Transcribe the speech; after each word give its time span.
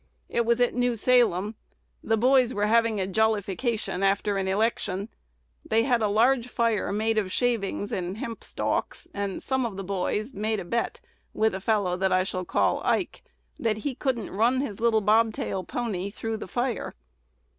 It 0.29 0.47
was 0.47 0.59
at 0.59 0.73
New 0.73 0.95
Salem. 0.95 1.53
The 2.03 2.17
boys 2.17 2.55
were 2.55 2.65
having 2.65 2.99
a 2.99 3.05
jollification 3.05 4.01
after 4.01 4.35
an 4.35 4.47
election. 4.47 5.09
They 5.63 5.83
had 5.83 6.01
a 6.01 6.07
large 6.07 6.47
fire 6.47 6.91
made 6.91 7.19
of 7.19 7.31
shavings 7.31 7.91
and 7.91 8.17
hemp 8.17 8.43
stalks; 8.43 9.07
and 9.13 9.43
some 9.43 9.63
of 9.63 9.77
the 9.77 9.83
boys 9.83 10.33
made 10.33 10.59
a 10.59 10.65
bet 10.65 11.01
with 11.35 11.53
a 11.53 11.61
fellow 11.61 11.97
that 11.97 12.11
I 12.11 12.23
shall 12.23 12.45
call 12.45 12.81
'Ike,' 12.83 13.21
that 13.59 13.77
he 13.85 13.93
couldn't 13.93 14.31
run 14.35 14.61
his 14.61 14.79
little 14.79 15.01
bob 15.01 15.33
tail 15.35 15.63
pony 15.63 16.09
through 16.09 16.37
the 16.37 16.47
fire. 16.47 16.95